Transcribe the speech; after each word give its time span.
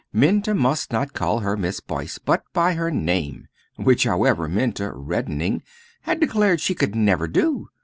Minta 0.11 0.55
must 0.55 0.91
not 0.91 1.13
call 1.13 1.41
her 1.41 1.55
Miss 1.55 1.79
Boyce, 1.79 2.17
but 2.17 2.41
by 2.53 2.73
her 2.73 2.89
name; 2.89 3.47
which, 3.75 4.05
however, 4.05 4.47
Minta, 4.49 4.91
reddening, 4.91 5.61
had 6.01 6.19
declared 6.19 6.59
she 6.59 6.73
could 6.73 6.95
never 6.95 7.27
do. 7.27 7.67